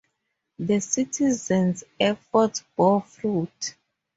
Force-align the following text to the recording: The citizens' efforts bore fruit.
The 0.57 0.79
citizens' 0.79 1.83
efforts 1.99 2.63
bore 2.75 3.03
fruit. 3.03 3.75